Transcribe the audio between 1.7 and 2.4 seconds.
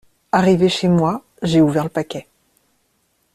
le paquet.